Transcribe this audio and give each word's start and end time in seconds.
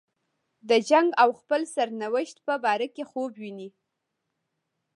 د 0.69 0.71
جنګ 0.89 1.07
او 1.21 1.29
خپل 1.39 1.61
سرنوشت 1.75 2.37
په 2.47 2.53
باره 2.63 2.87
کې 2.95 3.03
خوب 3.09 3.31
ویني. 3.41 3.69